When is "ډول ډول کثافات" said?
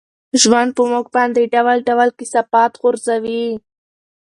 1.53-2.71